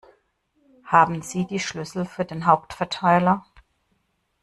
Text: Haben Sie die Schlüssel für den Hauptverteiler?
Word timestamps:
Haben 0.85 1.21
Sie 1.21 1.45
die 1.45 1.59
Schlüssel 1.59 2.05
für 2.05 2.25
den 2.25 2.47
Hauptverteiler? 2.47 3.45